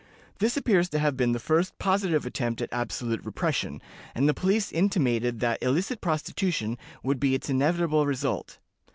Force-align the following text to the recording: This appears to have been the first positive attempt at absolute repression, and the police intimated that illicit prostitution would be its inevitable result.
This 0.39 0.57
appears 0.57 0.89
to 0.89 0.97
have 0.97 1.15
been 1.15 1.31
the 1.33 1.37
first 1.37 1.77
positive 1.77 2.25
attempt 2.25 2.59
at 2.59 2.69
absolute 2.73 3.23
repression, 3.23 3.83
and 4.15 4.27
the 4.27 4.33
police 4.33 4.71
intimated 4.71 5.41
that 5.41 5.61
illicit 5.61 6.01
prostitution 6.01 6.79
would 7.03 7.19
be 7.19 7.35
its 7.35 7.51
inevitable 7.51 8.07
result. 8.07 8.57